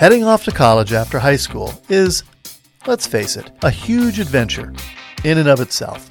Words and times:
Heading 0.00 0.24
off 0.24 0.44
to 0.44 0.50
college 0.50 0.94
after 0.94 1.18
high 1.18 1.36
school 1.36 1.74
is, 1.90 2.24
let's 2.86 3.06
face 3.06 3.36
it, 3.36 3.50
a 3.62 3.68
huge 3.68 4.18
adventure 4.18 4.72
in 5.24 5.36
and 5.36 5.46
of 5.46 5.60
itself. 5.60 6.08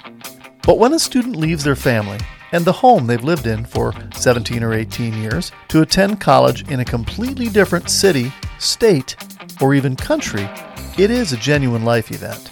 But 0.62 0.78
when 0.78 0.92
a 0.92 0.98
student 1.00 1.34
leaves 1.34 1.64
their 1.64 1.74
family 1.74 2.20
and 2.52 2.64
the 2.64 2.70
home 2.70 3.08
they've 3.08 3.24
lived 3.24 3.48
in 3.48 3.64
for 3.64 3.92
17 4.14 4.62
or 4.62 4.74
18 4.74 5.14
years 5.14 5.50
to 5.66 5.82
attend 5.82 6.20
college 6.20 6.70
in 6.70 6.78
a 6.78 6.84
completely 6.84 7.48
different 7.48 7.90
city, 7.90 8.32
state, 8.60 9.16
or 9.60 9.74
even 9.74 9.96
country, 9.96 10.48
it 10.96 11.10
is 11.10 11.32
a 11.32 11.36
genuine 11.36 11.84
life 11.84 12.12
event. 12.12 12.48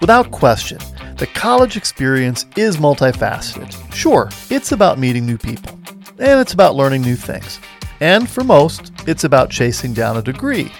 Without 0.00 0.32
question, 0.32 0.78
the 1.16 1.28
college 1.28 1.76
experience 1.76 2.44
is 2.56 2.78
multifaceted. 2.78 3.94
Sure, 3.94 4.30
it's 4.50 4.72
about 4.72 4.98
meeting 4.98 5.26
new 5.26 5.38
people, 5.38 5.78
and 6.18 6.40
it's 6.40 6.54
about 6.54 6.74
learning 6.74 7.02
new 7.02 7.14
things. 7.14 7.60
And 8.00 8.28
for 8.28 8.42
most, 8.42 8.91
it's 9.06 9.24
about 9.24 9.50
chasing 9.50 9.92
down 9.92 10.16
a 10.16 10.22
degree. 10.22 10.72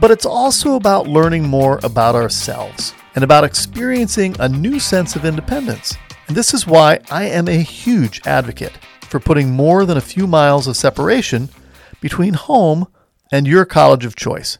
But 0.00 0.10
it's 0.10 0.26
also 0.26 0.74
about 0.74 1.06
learning 1.06 1.46
more 1.46 1.78
about 1.82 2.14
ourselves 2.14 2.94
and 3.14 3.22
about 3.22 3.44
experiencing 3.44 4.36
a 4.40 4.48
new 4.48 4.78
sense 4.80 5.16
of 5.16 5.24
independence. 5.24 5.96
And 6.28 6.36
this 6.36 6.52
is 6.54 6.66
why 6.66 7.00
I 7.10 7.24
am 7.24 7.48
a 7.48 7.62
huge 7.62 8.20
advocate 8.26 8.72
for 9.02 9.20
putting 9.20 9.50
more 9.50 9.84
than 9.84 9.96
a 9.96 10.02
few 10.02 10.26
miles 10.26 10.66
of 10.66 10.76
separation 10.76 11.48
between 12.00 12.34
home 12.34 12.88
and 13.30 13.46
your 13.46 13.64
college 13.64 14.04
of 14.04 14.16
choice. 14.16 14.58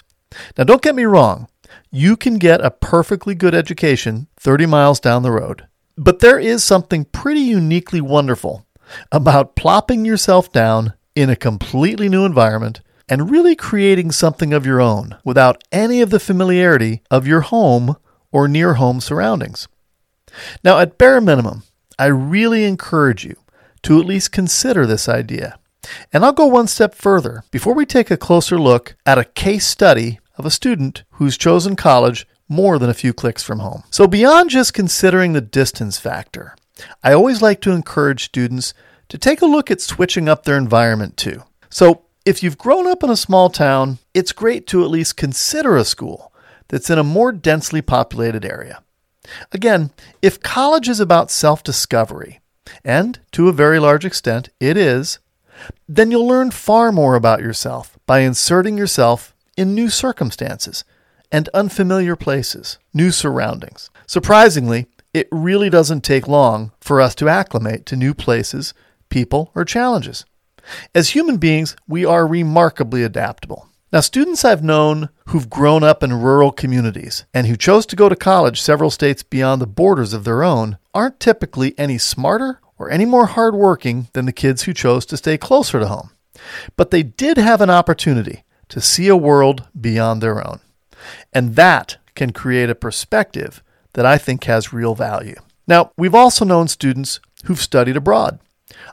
Now, 0.57 0.65
don't 0.65 0.83
get 0.83 0.95
me 0.95 1.05
wrong, 1.05 1.49
you 1.91 2.17
can 2.17 2.39
get 2.39 2.65
a 2.65 2.71
perfectly 2.71 3.35
good 3.35 3.55
education 3.55 4.29
30 4.39 4.67
miles 4.67 5.01
down 5.01 5.23
the 5.23 5.31
road. 5.31 5.67
But 5.97 6.21
there 6.21 6.39
is 6.39 6.63
something 6.63 7.07
pretty 7.07 7.41
uniquely 7.41 8.01
wonderful 8.01 8.67
about 9.11 9.57
plopping 9.57 10.05
yourself 10.05 10.53
down 10.53 10.93
in 11.15 11.31
a 11.31 11.37
completely 11.37 12.09
new 12.09 12.25
environment 12.25 12.81
and 13.09 13.31
really 13.31 13.55
creating 13.55 14.11
something 14.13 14.53
of 14.53 14.67
your 14.67 14.81
own 14.81 15.17
without 15.25 15.63
any 15.71 16.01
of 16.01 16.11
the 16.11 16.21
familiarity 16.21 17.03
of 17.11 17.27
your 17.27 17.43
home 17.43 17.97
or 18.33 18.49
near 18.49 18.75
home 18.75 19.01
surroundings. 19.01 19.69
Now, 20.65 20.79
at 20.79 20.99
bare 20.99 21.21
minimum, 21.21 21.63
I 21.99 22.07
really 22.07 22.65
encourage 22.65 23.25
you 23.25 23.37
to 23.83 24.01
at 24.01 24.07
least 24.07 24.33
consider 24.33 24.87
this 24.87 25.09
idea. 25.09 25.59
And 26.13 26.25
I'll 26.25 26.33
go 26.33 26.47
one 26.47 26.67
step 26.67 26.95
further 26.95 27.45
before 27.51 27.75
we 27.75 27.87
take 27.87 28.11
a 28.11 28.17
closer 28.17 28.59
look 28.59 28.97
at 29.07 29.19
a 29.19 29.25
case 29.25 29.67
study 29.67 30.19
of 30.37 30.45
a 30.45 30.51
student 30.51 31.05
who's 31.13 31.39
chosen 31.39 31.77
college 31.77 32.27
more 32.49 32.79
than 32.79 32.91
a 32.91 32.95
few 32.95 33.13
clicks 33.13 33.43
from 33.43 33.61
home. 33.61 33.85
So, 33.91 34.07
beyond 34.07 34.51
just 34.51 34.75
considering 34.75 35.33
the 35.33 35.41
distance 35.41 35.99
factor, 35.99 36.57
I 37.03 37.13
always 37.13 37.43
like 37.43 37.61
to 37.63 37.73
encourage 37.73 38.25
students 38.25 38.75
to 39.09 39.19
take 39.19 39.41
a 39.41 39.47
look 39.47 39.71
at 39.71 39.81
switching 39.81 40.29
up 40.29 40.45
their 40.45 40.59
environment 40.59 41.17
too. 41.17 41.45
So, 41.71 42.06
if 42.27 42.43
you've 42.43 42.59
grown 42.59 42.89
up 42.89 43.05
in 43.05 43.09
a 43.09 43.17
small 43.17 43.49
town, 43.49 43.99
it's 44.13 44.33
great 44.33 44.67
to 44.67 44.83
at 44.83 44.91
least 44.91 45.17
consider 45.17 45.77
a 45.77 45.85
school 45.85 46.33
that's 46.69 46.91
in 46.91 46.99
a 46.99 47.05
more 47.05 47.31
densely 47.31 47.81
populated 47.81 48.45
area. 48.45 48.83
Again, 49.53 49.93
if 50.21 50.43
college 50.43 50.89
is 50.89 51.01
about 51.01 51.31
self 51.31 51.63
discovery, 51.63 52.41
and 52.85 53.21
to 53.31 53.49
a 53.49 53.53
very 53.53 53.79
large 53.79 54.05
extent 54.05 54.49
it 54.59 54.77
is, 54.77 55.21
then 55.89 56.11
you'll 56.11 56.27
learn 56.27 56.51
far 56.51 56.91
more 56.91 57.15
about 57.15 57.41
yourself 57.41 57.97
by 58.07 58.21
inserting 58.21 58.77
yourself 58.77 59.33
in 59.57 59.75
new 59.75 59.89
circumstances 59.89 60.85
and 61.31 61.49
unfamiliar 61.55 62.17
places, 62.17 62.79
new 62.93 63.11
surroundings. 63.11 63.89
Surprisingly, 64.07 64.87
it 65.15 65.29
really 65.31 65.71
doesn't 65.71 66.03
take 66.03 66.29
long 66.29 66.73
for 66.81 67.01
us 67.01 67.15
to 67.15 67.29
acclimate 67.29 67.87
to 67.87 67.97
new 67.97 68.13
places 68.13 68.75
people, 69.09 69.51
or 69.55 69.65
challenges. 69.65 70.25
As 70.95 71.11
human 71.11 71.37
beings, 71.37 71.77
we 71.87 72.05
are 72.05 72.27
remarkably 72.27 73.03
adaptable. 73.03 73.69
Now, 73.93 74.01
students 74.01 74.45
I've 74.45 74.65
known 74.65 75.11
who've 75.29 75.49
grown 75.49 75.85
up 75.85 76.03
in 76.03 76.13
rural 76.13 76.51
communities 76.51 77.25
and 77.33 77.47
who 77.47 77.57
chose 77.57 77.87
to 77.87 77.97
go 77.97 78.09
to 78.09 78.17
college 78.17 78.61
several 78.61 78.91
states 78.91 79.23
beyond 79.23 79.63
the 79.63 79.67
borders 79.67 80.13
of 80.13 80.25
their 80.25 80.43
own 80.43 80.79
aren't 80.93 81.21
typically 81.21 81.79
any 81.79 81.97
smarter 81.97 82.61
or 82.79 82.91
any 82.91 83.05
more 83.05 83.27
hardworking 83.27 84.09
than 84.13 84.27
the 84.27 84.33
kids 84.33 84.65
who 84.65 84.75
chose 84.75 85.07
to 85.07 85.17
stay 85.17 85.39
closer 85.39 85.79
to 85.79 85.87
home. 85.87 86.11
But 86.77 86.91
they 86.91 87.03
did 87.03 87.39
have 87.39 87.61
an 87.61 87.71
opportunity 87.71 88.45
to 88.69 88.81
see 88.81 89.09
a 89.09 89.17
world 89.17 89.67
beyond 89.81 90.21
their 90.21 90.47
own. 90.47 90.61
And 91.33 91.55
that 91.55 91.99
can 92.15 92.33
create 92.33 92.69
a 92.69 92.75
perspective 92.75 93.63
that 93.93 94.05
I 94.05 94.19
think 94.19 94.45
has 94.45 94.73
real 94.73 94.95
value. 94.95 95.37
Now, 95.67 95.93
we've 95.97 96.15
also 96.15 96.45
known 96.45 96.69
students 96.69 97.21
who've 97.45 97.61
studied 97.61 97.97
abroad 97.97 98.41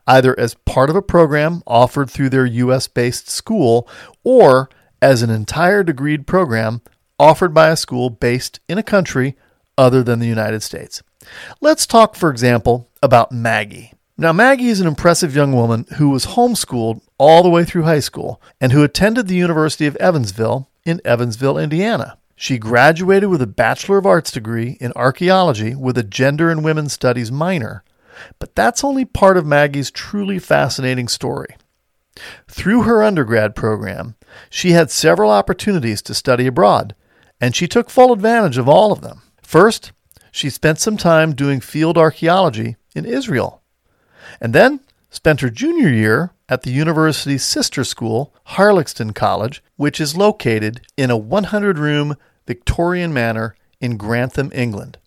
either 0.07 0.37
as 0.39 0.55
part 0.65 0.89
of 0.89 0.95
a 0.95 1.01
program 1.01 1.63
offered 1.65 2.09
through 2.09 2.29
their 2.29 2.45
US 2.45 2.87
based 2.87 3.29
school 3.29 3.87
or 4.23 4.69
as 5.01 5.21
an 5.21 5.29
entire 5.29 5.83
degreed 5.83 6.25
program 6.25 6.81
offered 7.19 7.53
by 7.53 7.69
a 7.69 7.75
school 7.75 8.09
based 8.09 8.59
in 8.67 8.77
a 8.77 8.83
country 8.83 9.35
other 9.77 10.03
than 10.03 10.19
the 10.19 10.27
United 10.27 10.63
States. 10.63 11.03
Let's 11.61 11.85
talk, 11.85 12.15
for 12.15 12.29
example, 12.29 12.89
about 13.01 13.31
Maggie. 13.31 13.93
Now, 14.17 14.31
Maggie 14.31 14.67
is 14.67 14.79
an 14.79 14.87
impressive 14.87 15.35
young 15.35 15.53
woman 15.53 15.85
who 15.97 16.09
was 16.09 16.27
homeschooled 16.27 17.01
all 17.17 17.41
the 17.41 17.49
way 17.49 17.65
through 17.65 17.83
high 17.83 17.99
school 17.99 18.41
and 18.61 18.71
who 18.71 18.83
attended 18.83 19.27
the 19.27 19.35
University 19.35 19.87
of 19.87 19.95
Evansville 19.95 20.69
in 20.85 21.01
Evansville, 21.03 21.57
Indiana. 21.57 22.17
She 22.35 22.57
graduated 22.57 23.29
with 23.29 23.41
a 23.41 23.47
Bachelor 23.47 23.97
of 23.97 24.05
Arts 24.05 24.31
degree 24.31 24.77
in 24.79 24.91
archaeology 24.95 25.75
with 25.75 25.97
a 25.97 26.03
gender 26.03 26.49
and 26.49 26.63
women's 26.63 26.93
studies 26.93 27.31
minor 27.31 27.83
but 28.39 28.55
that's 28.55 28.83
only 28.83 29.05
part 29.05 29.37
of 29.37 29.45
Maggie's 29.45 29.91
truly 29.91 30.39
fascinating 30.39 31.07
story. 31.07 31.55
Through 32.47 32.83
her 32.83 33.03
undergrad 33.03 33.55
program, 33.55 34.15
she 34.49 34.71
had 34.71 34.91
several 34.91 35.31
opportunities 35.31 36.01
to 36.03 36.13
study 36.13 36.47
abroad, 36.47 36.95
and 37.41 37.55
she 37.55 37.67
took 37.67 37.89
full 37.89 38.13
advantage 38.13 38.57
of 38.57 38.69
all 38.69 38.91
of 38.91 39.01
them. 39.01 39.21
First, 39.41 39.91
she 40.31 40.49
spent 40.49 40.79
some 40.79 40.97
time 40.97 41.33
doing 41.33 41.59
field 41.59 41.97
archaeology 41.97 42.75
in 42.95 43.05
Israel, 43.05 43.61
and 44.39 44.53
then 44.53 44.79
spent 45.09 45.41
her 45.41 45.49
junior 45.49 45.89
year 45.89 46.31
at 46.49 46.63
the 46.63 46.71
university's 46.71 47.43
sister 47.43 47.83
school, 47.83 48.33
Harlaxton 48.49 49.13
College, 49.13 49.63
which 49.75 50.01
is 50.01 50.17
located 50.17 50.81
in 50.97 51.09
a 51.09 51.17
100 51.17 51.77
room 51.77 52.15
Victorian 52.45 53.13
manor 53.13 53.55
in 53.79 53.97
Grantham, 53.97 54.51
England. 54.53 54.97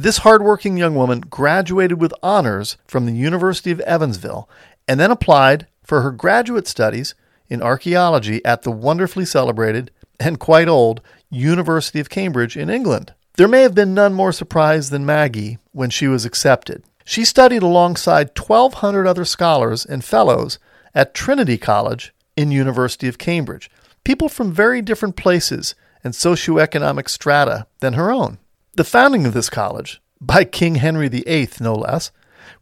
This 0.00 0.18
hardworking 0.18 0.76
young 0.76 0.94
woman 0.94 1.18
graduated 1.18 2.00
with 2.00 2.14
honors 2.22 2.76
from 2.86 3.04
the 3.04 3.12
University 3.12 3.72
of 3.72 3.80
Evansville 3.80 4.48
and 4.86 5.00
then 5.00 5.10
applied 5.10 5.66
for 5.82 6.02
her 6.02 6.12
graduate 6.12 6.68
studies 6.68 7.16
in 7.48 7.60
archaeology 7.60 8.44
at 8.44 8.62
the 8.62 8.70
wonderfully 8.70 9.24
celebrated 9.24 9.90
and 10.20 10.38
quite 10.38 10.68
old 10.68 11.00
University 11.30 11.98
of 11.98 12.10
Cambridge 12.10 12.56
in 12.56 12.70
England. 12.70 13.12
There 13.36 13.48
may 13.48 13.62
have 13.62 13.74
been 13.74 13.92
none 13.92 14.14
more 14.14 14.30
surprised 14.30 14.92
than 14.92 15.04
Maggie 15.04 15.58
when 15.72 15.90
she 15.90 16.06
was 16.06 16.24
accepted. 16.24 16.84
She 17.04 17.24
studied 17.24 17.64
alongside 17.64 18.38
1,200 18.38 19.04
other 19.04 19.24
scholars 19.24 19.84
and 19.84 20.04
fellows 20.04 20.60
at 20.94 21.12
Trinity 21.12 21.58
College 21.58 22.14
in 22.36 22.52
University 22.52 23.08
of 23.08 23.18
Cambridge, 23.18 23.68
people 24.04 24.28
from 24.28 24.52
very 24.52 24.80
different 24.80 25.16
places 25.16 25.74
and 26.04 26.14
socioeconomic 26.14 27.08
strata 27.08 27.66
than 27.80 27.94
her 27.94 28.12
own. 28.12 28.38
The 28.78 28.84
founding 28.84 29.26
of 29.26 29.34
this 29.34 29.50
college, 29.50 30.00
by 30.20 30.44
King 30.44 30.76
Henry 30.76 31.08
VIII 31.08 31.48
no 31.58 31.74
less, 31.74 32.12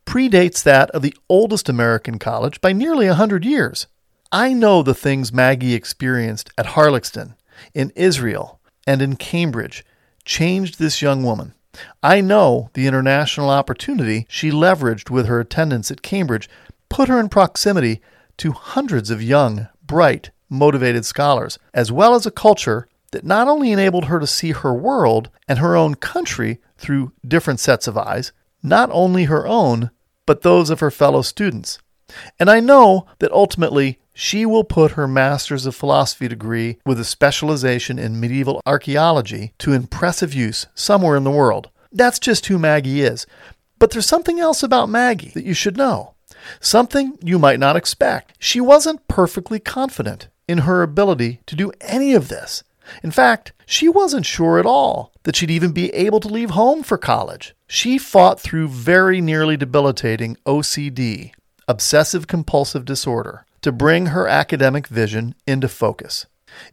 predates 0.06 0.62
that 0.62 0.88
of 0.92 1.02
the 1.02 1.14
oldest 1.28 1.68
American 1.68 2.18
college 2.18 2.58
by 2.62 2.72
nearly 2.72 3.06
a 3.06 3.12
hundred 3.12 3.44
years. 3.44 3.86
I 4.32 4.54
know 4.54 4.82
the 4.82 4.94
things 4.94 5.30
Maggie 5.30 5.74
experienced 5.74 6.48
at 6.56 6.68
Harlaxton, 6.68 7.34
in 7.74 7.92
Israel, 7.94 8.62
and 8.86 9.02
in 9.02 9.16
Cambridge 9.16 9.84
changed 10.24 10.78
this 10.78 11.02
young 11.02 11.22
woman. 11.22 11.52
I 12.02 12.22
know 12.22 12.70
the 12.72 12.86
international 12.86 13.50
opportunity 13.50 14.24
she 14.30 14.50
leveraged 14.50 15.10
with 15.10 15.26
her 15.26 15.40
attendance 15.40 15.90
at 15.90 16.00
Cambridge 16.00 16.48
put 16.88 17.10
her 17.10 17.20
in 17.20 17.28
proximity 17.28 18.00
to 18.38 18.52
hundreds 18.52 19.10
of 19.10 19.22
young, 19.22 19.68
bright, 19.86 20.30
motivated 20.48 21.04
scholars, 21.04 21.58
as 21.74 21.92
well 21.92 22.14
as 22.14 22.24
a 22.24 22.30
culture 22.30 22.88
that 23.12 23.24
not 23.24 23.48
only 23.48 23.72
enabled 23.72 24.06
her 24.06 24.18
to 24.18 24.26
see 24.26 24.52
her 24.52 24.74
world 24.74 25.30
and 25.48 25.58
her 25.58 25.76
own 25.76 25.94
country 25.94 26.58
through 26.76 27.12
different 27.26 27.60
sets 27.60 27.86
of 27.86 27.96
eyes, 27.96 28.32
not 28.62 28.90
only 28.92 29.24
her 29.24 29.46
own, 29.46 29.90
but 30.26 30.42
those 30.42 30.70
of 30.70 30.80
her 30.80 30.90
fellow 30.90 31.22
students. 31.22 31.78
And 32.38 32.50
I 32.50 32.60
know 32.60 33.06
that 33.18 33.32
ultimately 33.32 33.98
she 34.12 34.46
will 34.46 34.64
put 34.64 34.92
her 34.92 35.06
Master's 35.06 35.66
of 35.66 35.74
Philosophy 35.74 36.28
degree 36.28 36.78
with 36.86 36.98
a 36.98 37.04
specialization 37.04 37.98
in 37.98 38.20
medieval 38.20 38.60
archaeology 38.64 39.52
to 39.58 39.72
impressive 39.72 40.32
use 40.32 40.66
somewhere 40.74 41.16
in 41.16 41.24
the 41.24 41.30
world. 41.30 41.70
That's 41.92 42.18
just 42.18 42.46
who 42.46 42.58
Maggie 42.58 43.02
is. 43.02 43.26
But 43.78 43.90
there's 43.90 44.06
something 44.06 44.40
else 44.40 44.62
about 44.62 44.88
Maggie 44.88 45.32
that 45.34 45.44
you 45.44 45.54
should 45.54 45.76
know. 45.76 46.14
Something 46.60 47.18
you 47.22 47.38
might 47.38 47.60
not 47.60 47.76
expect. 47.76 48.34
She 48.38 48.60
wasn't 48.60 49.06
perfectly 49.08 49.58
confident 49.58 50.28
in 50.48 50.58
her 50.58 50.82
ability 50.82 51.40
to 51.46 51.56
do 51.56 51.72
any 51.80 52.14
of 52.14 52.28
this. 52.28 52.62
In 53.02 53.10
fact, 53.10 53.52
she 53.66 53.88
wasn't 53.88 54.26
sure 54.26 54.58
at 54.58 54.66
all 54.66 55.12
that 55.24 55.36
she'd 55.36 55.50
even 55.50 55.72
be 55.72 55.92
able 55.94 56.20
to 56.20 56.28
leave 56.28 56.50
home 56.50 56.82
for 56.82 56.98
college. 56.98 57.54
She 57.66 57.98
fought 57.98 58.40
through 58.40 58.68
very 58.68 59.20
nearly 59.20 59.56
debilitating 59.56 60.36
OCD, 60.46 61.32
obsessive 61.66 62.26
compulsive 62.26 62.84
disorder, 62.84 63.44
to 63.62 63.72
bring 63.72 64.06
her 64.06 64.28
academic 64.28 64.86
vision 64.86 65.34
into 65.46 65.68
focus. 65.68 66.26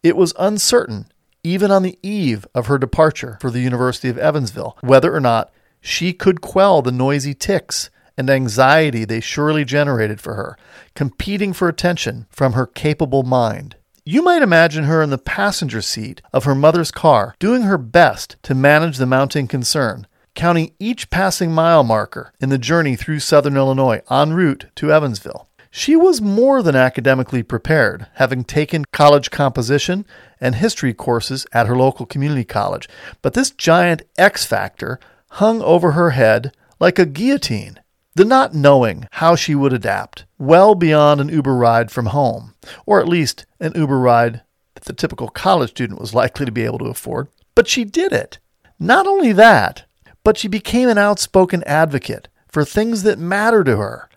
It 0.04 0.16
was 0.16 0.34
uncertain, 0.38 1.08
even 1.44 1.72
on 1.72 1.84
the 1.84 1.98
eve 2.04 2.46
of 2.54 2.68
her 2.68 2.78
departure 2.78 3.38
for 3.42 3.50
the 3.50 3.60
University 3.60 4.10
of 4.10 4.18
Evansville, 4.18 4.78
whether 4.82 5.14
or 5.14 5.20
not 5.20 5.52
she 5.82 6.14
could 6.14 6.42
quell 6.42 6.82
the 6.82 6.92
noisy 6.92 7.34
tics 7.34 7.90
and 8.18 8.30
anxiety 8.30 9.06
they 9.06 9.20
surely 9.20 9.66
generated 9.66 10.22
for 10.22 10.36
her, 10.36 10.58
competing 10.96 11.52
for 11.52 11.68
attention 11.68 12.28
from 12.30 12.54
her 12.54 12.66
capable 12.66 13.24
mind. 13.24 13.76
You 14.06 14.22
might 14.22 14.42
imagine 14.42 14.84
her 14.84 15.02
in 15.02 15.12
the 15.12 15.18
passenger 15.18 15.82
seat 15.82 16.22
of 16.34 16.44
her 16.44 16.54
mother's 16.54 16.92
car, 16.92 17.36
doing 17.40 17.62
her 17.62 17.78
best 17.78 18.36
to 18.44 18.54
manage 18.54 18.98
the 18.98 19.06
mounting 19.06 19.48
concern, 19.48 20.08
counting 20.36 20.74
each 20.78 21.10
passing 21.10 21.54
mile 21.54 21.86
marker 21.86 22.34
in 22.42 22.50
the 22.50 22.58
journey 22.58 22.98
through 22.98 23.22
southern 23.22 23.56
Illinois 23.56 24.02
en 24.12 24.34
route 24.34 24.66
to 24.76 24.92
Evansville. 24.92 25.48
She 25.72 25.96
was 25.96 26.22
more 26.22 26.62
than 26.62 26.76
academically 26.76 27.44
prepared, 27.44 28.08
having 28.16 28.44
taken 28.44 28.84
college 28.92 29.32
composition 29.32 30.06
and 30.42 30.56
history 30.56 30.94
courses 30.94 31.48
at 31.54 31.68
her 31.68 31.78
local 31.78 32.06
community 32.06 32.44
college, 32.44 32.90
but 33.22 33.34
this 33.34 33.52
giant 33.52 34.02
X 34.18 34.44
factor 34.44 35.00
hung 35.32 35.62
over 35.62 35.92
her 35.92 36.10
head 36.10 36.54
like 36.78 37.00
a 37.00 37.06
guillotine. 37.06 37.80
The 38.16 38.26
not 38.26 38.54
knowing 38.54 39.08
how 39.14 39.36
she 39.36 39.56
would 39.56 39.74
adapt, 39.74 40.26
well 40.38 40.76
beyond 40.76 41.20
an 41.20 41.30
Uber 41.30 41.56
ride 41.56 41.90
from 41.90 42.08
home, 42.08 42.54
or 42.86 43.00
at 43.00 43.10
least 43.10 43.48
an 43.60 43.72
Uber 43.76 43.98
ride 43.98 44.42
that 44.76 44.86
the 44.86 44.94
typical 44.94 45.30
college 45.30 45.72
student 45.72 46.00
was 46.00 46.14
likely 46.14 46.46
to 46.46 46.52
be 46.52 46.64
able 46.64 46.78
to 46.80 46.86
afford. 46.86 47.30
But 47.56 47.68
she 47.68 47.84
did 47.84 48.12
it. 48.12 48.38
Not 48.80 49.08
only 49.08 49.32
that, 49.32 49.86
but 50.24 50.38
she 50.38 50.48
became 50.48 50.90
an 50.90 51.00
outspoken 51.00 51.64
advocate 51.64 52.28
for 52.48 52.64
things 52.64 53.02
that 53.04 53.18
matter 53.18 53.64
to 53.64 53.78
her 53.78 54.10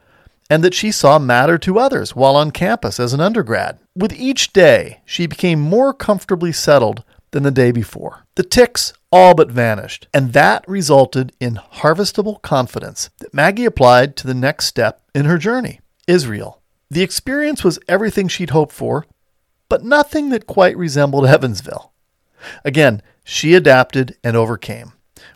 and 0.51 0.63
that 0.63 0.75
she 0.75 0.93
saw 0.93 1.19
matter 1.19 1.59
to 1.59 1.79
others 1.79 2.15
while 2.15 2.37
on 2.37 2.51
campus 2.51 3.01
as 3.01 3.13
an 3.13 3.21
undergrad. 3.21 3.79
With 3.95 4.13
each 4.13 4.53
day, 4.53 5.01
she 5.05 5.27
became 5.27 5.61
more 5.61 5.93
comfortably 5.93 6.53
settled 6.53 7.03
than 7.37 7.43
the 7.43 7.51
day 7.51 7.71
before. 7.71 8.25
The 8.37 8.43
tics 8.43 8.95
all 9.13 9.35
but 9.35 9.51
vanished, 9.51 10.09
and 10.15 10.33
that 10.33 10.67
resulted 10.67 11.33
in 11.39 11.61
harvestable 11.75 12.41
confidence 12.41 13.11
that 13.19 13.35
Maggie 13.35 13.67
applied 13.67 14.17
to 14.17 14.27
the 14.27 14.33
next 14.33 14.65
step 14.65 15.03
in 15.15 15.27
her 15.27 15.37
journey 15.37 15.81
Israel. 16.07 16.63
The 16.91 17.03
experience 17.03 17.63
was 17.63 17.79
everything 17.89 18.27
she'd 18.27 18.51
hoped 18.57 18.73
for, 18.73 19.05
but 19.69 19.85
nothing 19.85 20.31
that 20.31 20.47
quite 20.47 20.79
resembled 20.79 21.27
Evansville. 21.27 21.93
Again, 22.65 23.03
she 23.23 23.53
adapted 23.53 24.17
and 24.25 24.35
overcame. 24.35 24.93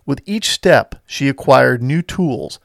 With 0.07 0.23
each 0.25 0.49
step, 0.49 0.95
she 1.05 1.29
acquired 1.29 1.83
new 1.83 2.01
tools, 2.01 2.59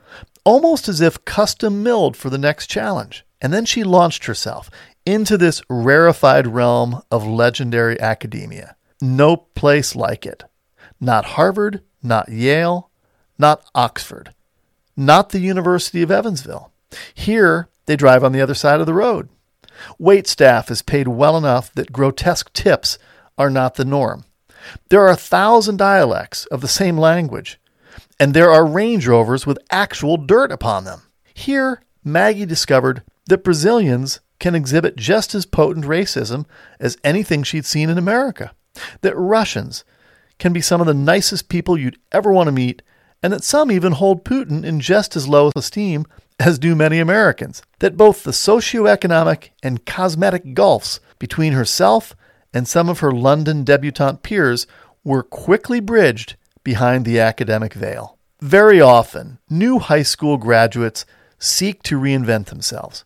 almost 0.46 0.88
as 0.88 1.02
if 1.02 1.26
custom 1.26 1.84
milled 1.84 2.16
for 2.16 2.30
the 2.30 2.38
next 2.38 2.68
challenge. 2.68 3.26
And 3.42 3.52
then 3.52 3.66
she 3.66 3.84
launched 3.84 4.26
herself 4.26 4.72
into 5.06 5.38
this 5.38 5.62
rarefied 5.70 6.48
realm 6.48 7.02
of 7.12 7.28
legendary 7.28 8.00
academia. 8.00 8.78
No 9.06 9.38
place 9.38 9.96
like 9.96 10.26
it. 10.26 10.44
Not 11.00 11.26
Harvard, 11.26 11.82
not 12.02 12.30
Yale, 12.30 12.90
not 13.38 13.64
Oxford, 13.76 14.34
not 14.98 15.30
the 15.30 15.40
University 15.40 16.02
of 16.02 16.10
Evansville. 16.10 16.72
Here, 17.14 17.68
they 17.86 17.96
drive 17.96 18.24
on 18.24 18.32
the 18.32 18.42
other 18.42 18.56
side 18.56 18.80
of 18.80 18.88
the 18.88 18.94
road. 18.94 19.30
Wait 20.00 20.26
staff 20.26 20.72
is 20.72 20.82
paid 20.82 21.08
well 21.08 21.38
enough 21.38 21.72
that 21.74 21.92
grotesque 21.92 22.52
tips 22.54 22.98
are 23.38 23.50
not 23.52 23.76
the 23.76 23.86
norm. 23.86 24.26
There 24.90 25.02
are 25.02 25.12
a 25.12 25.18
thousand 25.18 25.78
dialects 25.78 26.46
of 26.48 26.62
the 26.62 26.68
same 26.68 26.98
language, 26.98 27.60
and 28.20 28.34
there 28.34 28.50
are 28.50 28.66
Range 28.66 29.06
Rovers 29.06 29.46
with 29.46 29.60
actual 29.70 30.18
dirt 30.18 30.52
upon 30.52 30.86
them. 30.86 31.02
Here, 31.32 31.82
Maggie 32.04 32.46
discovered 32.46 33.04
that 33.28 33.44
Brazilians 33.44 34.22
can 34.40 34.56
exhibit 34.56 34.96
just 34.96 35.36
as 35.36 35.46
potent 35.46 35.86
racism 35.86 36.46
as 36.80 36.98
anything 37.04 37.44
she'd 37.44 37.66
seen 37.66 37.90
in 37.90 37.98
America, 37.98 38.55
that 39.02 39.16
Russians 39.16 39.84
can 40.40 40.54
be 40.54 40.62
some 40.62 40.82
of 40.82 40.88
the 40.88 40.94
nicest 40.94 41.50
people 41.50 41.78
you'd 41.78 42.00
ever 42.12 42.32
want 42.32 42.48
to 42.48 42.52
meet, 42.52 42.82
and 43.24 43.32
that 43.32 43.44
some 43.44 43.72
even 43.72 43.94
hold 43.94 44.26
Putin 44.26 44.64
in 44.64 44.80
just 44.80 45.16
as 45.16 45.28
low 45.28 45.52
esteem 45.56 46.06
as 46.40 46.60
do 46.60 46.76
many 46.76 47.00
Americans, 47.00 47.62
that 47.80 47.98
both 47.98 48.24
the 48.24 48.32
socioeconomic 48.32 49.50
and 49.64 49.86
cosmetic 49.86 50.54
gulfs 50.54 51.00
between 51.18 51.54
herself 51.54 52.16
and 52.54 52.68
some 52.68 52.90
of 52.90 53.00
her 53.00 53.12
London 53.12 53.64
debutante 53.64 54.22
peers 54.22 54.68
were 55.04 55.24
quickly 55.24 55.80
bridged 55.80 56.36
behind 56.64 57.06
the 57.06 57.20
academic 57.20 57.74
veil. 57.74 58.18
Very 58.42 58.82
often, 58.82 59.40
new 59.50 59.80
high 59.80 60.04
school 60.04 60.38
graduates 60.38 61.06
seek 61.40 61.84
to 61.84 62.00
reinvent 62.00 62.48
themselves. 62.48 63.06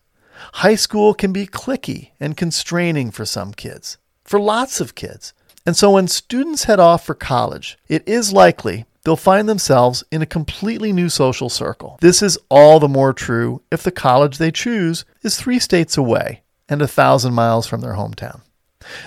High 0.54 0.76
school 0.76 1.14
can 1.14 1.32
be 1.32 1.46
cliquey 1.46 2.12
and 2.20 2.38
constraining 2.38 3.12
for 3.12 3.26
some 3.26 3.54
kids, 3.54 3.98
for 4.24 4.40
lots 4.40 4.80
of 4.80 4.96
kids. 4.96 5.34
And 5.66 5.76
so 5.76 5.92
when 5.92 6.08
students 6.08 6.64
head 6.64 6.80
off 6.80 7.06
for 7.06 7.14
college, 7.14 7.78
it 7.88 8.08
is 8.08 8.34
likely 8.34 8.86
they'll 9.04 9.16
find 9.16 9.48
themselves 9.48 10.04
in 10.12 10.22
a 10.22 10.28
completely 10.28 10.92
new 10.92 11.10
social 11.10 11.50
circle. 11.50 11.98
This 12.02 12.22
is 12.22 12.38
all 12.50 12.80
the 12.80 12.88
more 12.88 13.14
true 13.14 13.62
if 13.72 13.84
the 13.84 13.92
college 13.92 14.38
they 14.38 14.52
choose 14.52 15.06
is 15.22 15.36
three 15.36 15.60
states 15.60 15.98
away 15.98 16.42
and 16.68 16.82
a 16.82 16.88
thousand 16.88 17.34
miles 17.34 17.68
from 17.68 17.82
their 17.82 17.94
hometown. 17.94 18.42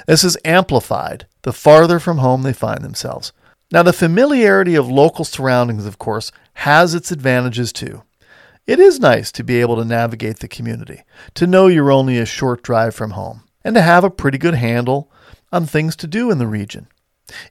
This 0.06 0.24
is 0.24 0.36
amplified 0.44 1.26
the 1.42 1.52
farther 1.52 1.98
from 1.98 2.18
home 2.18 2.42
they 2.42 2.52
find 2.52 2.82
themselves, 2.82 3.32
now, 3.72 3.82
the 3.82 3.94
familiarity 3.94 4.74
of 4.74 4.90
local 4.90 5.24
surroundings, 5.24 5.86
of 5.86 5.98
course, 5.98 6.30
has 6.52 6.94
its 6.94 7.10
advantages 7.10 7.72
too. 7.72 8.02
It 8.66 8.78
is 8.78 9.00
nice 9.00 9.32
to 9.32 9.42
be 9.42 9.62
able 9.62 9.76
to 9.76 9.84
navigate 9.84 10.40
the 10.40 10.46
community, 10.46 11.04
to 11.34 11.46
know 11.46 11.68
you're 11.68 11.90
only 11.90 12.18
a 12.18 12.26
short 12.26 12.62
drive 12.62 12.94
from 12.94 13.12
home, 13.12 13.44
and 13.64 13.74
to 13.74 13.80
have 13.80 14.04
a 14.04 14.10
pretty 14.10 14.36
good 14.36 14.54
handle 14.54 15.10
on 15.52 15.66
things 15.66 15.96
to 15.96 16.06
do 16.06 16.30
in 16.30 16.38
the 16.38 16.46
region. 16.46 16.88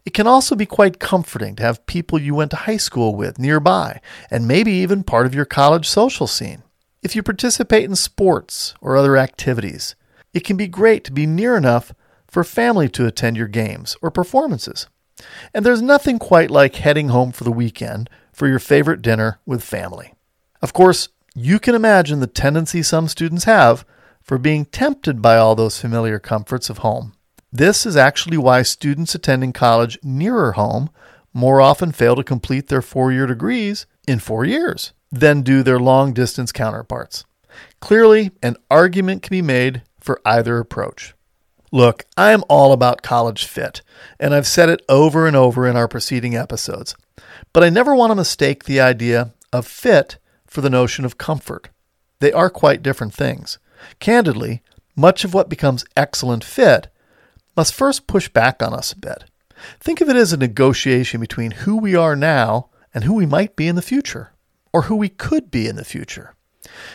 It 0.05 0.13
can 0.13 0.27
also 0.27 0.55
be 0.55 0.65
quite 0.65 0.99
comforting 0.99 1.55
to 1.55 1.63
have 1.63 1.85
people 1.85 2.19
you 2.19 2.35
went 2.35 2.51
to 2.51 2.57
high 2.57 2.77
school 2.77 3.15
with 3.15 3.39
nearby, 3.39 4.01
and 4.29 4.47
maybe 4.47 4.71
even 4.71 5.03
part 5.03 5.25
of 5.25 5.35
your 5.35 5.45
college 5.45 5.87
social 5.87 6.27
scene. 6.27 6.63
If 7.01 7.15
you 7.15 7.23
participate 7.23 7.85
in 7.85 7.95
sports 7.95 8.75
or 8.81 8.95
other 8.95 9.17
activities, 9.17 9.95
it 10.33 10.43
can 10.43 10.57
be 10.57 10.67
great 10.67 11.03
to 11.05 11.11
be 11.11 11.25
near 11.25 11.57
enough 11.57 11.93
for 12.27 12.43
family 12.43 12.87
to 12.89 13.05
attend 13.05 13.37
your 13.37 13.47
games 13.47 13.97
or 14.01 14.11
performances. 14.11 14.87
And 15.53 15.65
there's 15.65 15.81
nothing 15.81 16.19
quite 16.19 16.51
like 16.51 16.75
heading 16.75 17.09
home 17.09 17.31
for 17.31 17.43
the 17.43 17.51
weekend 17.51 18.09
for 18.31 18.47
your 18.47 18.59
favorite 18.59 19.01
dinner 19.01 19.39
with 19.45 19.63
family. 19.63 20.13
Of 20.61 20.73
course, 20.73 21.09
you 21.35 21.59
can 21.59 21.75
imagine 21.75 22.19
the 22.19 22.27
tendency 22.27 22.83
some 22.83 23.07
students 23.07 23.45
have 23.45 23.85
for 24.21 24.37
being 24.37 24.65
tempted 24.65 25.21
by 25.21 25.37
all 25.37 25.55
those 25.55 25.79
familiar 25.79 26.19
comforts 26.19 26.69
of 26.69 26.79
home. 26.79 27.13
This 27.51 27.85
is 27.85 27.97
actually 27.97 28.37
why 28.37 28.61
students 28.61 29.13
attending 29.13 29.51
college 29.51 29.99
nearer 30.01 30.53
home 30.53 30.89
more 31.33 31.59
often 31.59 31.91
fail 31.91 32.15
to 32.15 32.23
complete 32.23 32.67
their 32.67 32.81
four 32.81 33.11
year 33.11 33.27
degrees 33.27 33.85
in 34.07 34.19
four 34.19 34.45
years 34.45 34.93
than 35.11 35.41
do 35.41 35.61
their 35.61 35.79
long 35.79 36.13
distance 36.13 36.53
counterparts. 36.53 37.25
Clearly, 37.81 38.31
an 38.41 38.55
argument 38.69 39.21
can 39.21 39.31
be 39.31 39.41
made 39.41 39.81
for 39.99 40.21
either 40.25 40.59
approach. 40.59 41.13
Look, 41.73 42.05
I 42.15 42.31
am 42.31 42.43
all 42.47 42.71
about 42.71 43.01
college 43.01 43.45
fit, 43.45 43.81
and 44.19 44.33
I've 44.33 44.47
said 44.47 44.69
it 44.69 44.81
over 44.87 45.27
and 45.27 45.35
over 45.35 45.67
in 45.67 45.75
our 45.75 45.87
preceding 45.87 46.35
episodes. 46.35 46.95
But 47.51 47.63
I 47.63 47.69
never 47.69 47.93
want 47.93 48.11
to 48.11 48.15
mistake 48.15 48.63
the 48.63 48.79
idea 48.79 49.33
of 49.51 49.67
fit 49.67 50.17
for 50.47 50.61
the 50.61 50.69
notion 50.69 51.03
of 51.03 51.17
comfort. 51.17 51.69
They 52.19 52.31
are 52.31 52.49
quite 52.49 52.83
different 52.83 53.13
things. 53.13 53.57
Candidly, 53.99 54.61
much 54.95 55.23
of 55.25 55.33
what 55.33 55.49
becomes 55.49 55.85
excellent 55.97 56.43
fit 56.43 56.87
must 57.55 57.73
first 57.73 58.07
push 58.07 58.29
back 58.29 58.61
on 58.61 58.73
us 58.73 58.91
a 58.91 58.97
bit. 58.97 59.25
Think 59.79 60.01
of 60.01 60.09
it 60.09 60.15
as 60.15 60.33
a 60.33 60.37
negotiation 60.37 61.19
between 61.19 61.51
who 61.51 61.77
we 61.77 61.95
are 61.95 62.15
now 62.15 62.69
and 62.93 63.03
who 63.03 63.13
we 63.13 63.25
might 63.25 63.55
be 63.55 63.67
in 63.67 63.75
the 63.75 63.81
future, 63.81 64.33
or 64.73 64.83
who 64.83 64.95
we 64.95 65.09
could 65.09 65.51
be 65.51 65.67
in 65.67 65.75
the 65.75 65.85
future. 65.85 66.35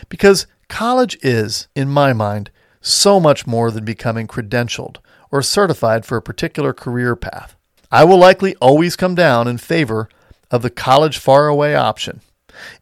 Because 0.09 0.47
college 0.67 1.17
is, 1.21 1.67
in 1.75 1.89
my 1.89 2.13
mind, 2.13 2.51
so 2.81 3.19
much 3.19 3.47
more 3.47 3.71
than 3.71 3.85
becoming 3.85 4.27
credentialed 4.27 4.97
or 5.31 5.41
certified 5.41 6.05
for 6.05 6.17
a 6.17 6.21
particular 6.21 6.73
career 6.73 7.15
path. 7.15 7.55
I 7.91 8.03
will 8.03 8.17
likely 8.17 8.55
always 8.55 8.95
come 8.95 9.15
down 9.15 9.47
in 9.47 9.57
favor 9.57 10.09
of 10.51 10.61
the 10.61 10.69
college 10.69 11.17
far 11.17 11.47
away 11.47 11.75
option. 11.75 12.21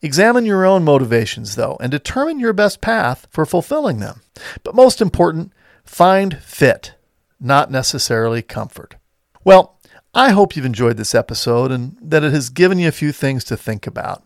Examine 0.01 0.45
your 0.45 0.65
own 0.65 0.83
motivations, 0.83 1.55
though, 1.55 1.77
and 1.79 1.91
determine 1.91 2.39
your 2.39 2.53
best 2.53 2.81
path 2.81 3.27
for 3.29 3.45
fulfilling 3.45 3.99
them. 3.99 4.21
But 4.63 4.75
most 4.75 5.01
important, 5.01 5.51
find 5.83 6.41
fit, 6.41 6.93
not 7.39 7.71
necessarily 7.71 8.41
comfort. 8.41 8.95
Well, 9.43 9.79
I 10.13 10.31
hope 10.31 10.55
you've 10.55 10.65
enjoyed 10.65 10.97
this 10.97 11.13
episode 11.13 11.71
and 11.71 11.97
that 12.01 12.23
it 12.23 12.31
has 12.31 12.49
given 12.49 12.79
you 12.79 12.87
a 12.87 12.93
few 12.93 13.11
things 13.11 13.43
to 13.45 13.57
think 13.57 13.85
about. 13.85 14.23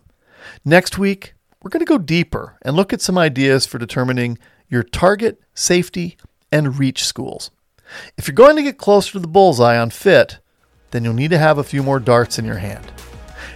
Next 0.64 0.98
week, 0.98 1.34
we're 1.62 1.70
going 1.70 1.86
to 1.86 1.86
go 1.86 1.98
deeper 1.98 2.58
and 2.62 2.76
look 2.76 2.94
at 2.94 3.02
some 3.02 3.18
ideas 3.18 3.66
for 3.66 3.80
determining 3.80 4.38
your 4.70 4.84
target, 4.84 5.42
safety, 5.54 6.18
and 6.52 6.78
reach 6.78 7.04
schools. 7.04 7.52
If 8.18 8.28
you're 8.28 8.36
going 8.36 8.56
to 8.56 8.64
get 8.64 8.78
closer 8.78 9.14
to 9.14 9.20
the 9.20 9.28
bullseye 9.28 9.78
on 9.78 9.90
fit, 9.90 10.40
then 10.92 11.04
you'll 11.04 11.14
need 11.14 11.32
to 11.32 11.38
have 11.38 11.58
a 11.58 11.64
few 11.64 11.84
more 11.84 12.00
darts 12.00 12.40
in 12.40 12.46
your 12.46 12.58
hand. 12.58 12.92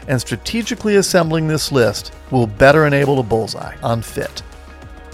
And 0.07 0.19
strategically 0.19 0.95
assembling 0.95 1.47
this 1.47 1.71
list 1.71 2.13
will 2.31 2.47
better 2.47 2.85
enable 2.85 3.19
a 3.19 3.23
bullseye 3.23 3.77
on 3.81 4.01
fit. 4.01 4.41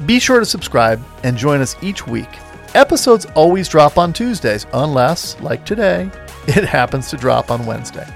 Be 0.06 0.20
sure 0.20 0.40
to 0.40 0.46
subscribe 0.46 1.04
and 1.24 1.38
join 1.38 1.62
us 1.62 1.76
each 1.84 2.08
week 2.08 2.30
Episodes 2.76 3.26
always 3.34 3.68
drop 3.68 3.98
on 3.98 4.14
Tuesdays, 4.14 4.68
unless, 4.74 5.40
like 5.40 5.66
today, 5.66 6.12
it 6.48 6.64
happens 6.64 7.10
to 7.10 7.18
drop 7.18 7.50
on 7.50 7.66
Wednesday. 7.66 8.08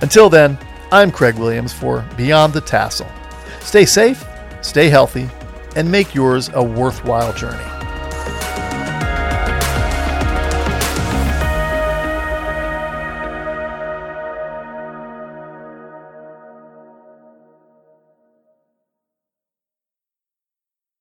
Until 0.00 0.28
then, 0.28 0.58
I'm 0.90 1.12
Craig 1.12 1.36
Williams 1.36 1.72
for 1.72 2.04
Beyond 2.16 2.52
the 2.52 2.60
Tassel. 2.62 3.06
Stay 3.60 3.84
safe, 3.84 4.24
stay 4.60 4.88
healthy, 4.88 5.28
and 5.76 5.90
make 5.90 6.16
yours 6.16 6.50
a 6.54 6.62
worthwhile 6.62 7.32
journey. 7.32 7.81